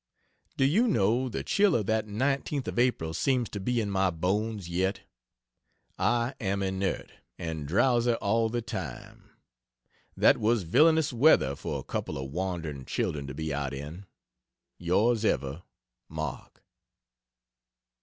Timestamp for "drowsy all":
7.67-8.49